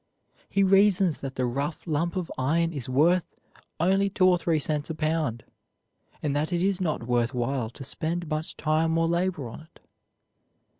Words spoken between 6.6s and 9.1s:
is not worth while to spend much time or